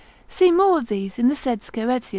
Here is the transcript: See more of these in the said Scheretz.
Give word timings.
See 0.27 0.49
more 0.49 0.79
of 0.79 0.87
these 0.87 1.19
in 1.19 1.27
the 1.27 1.35
said 1.35 1.61
Scheretz. 1.61 2.09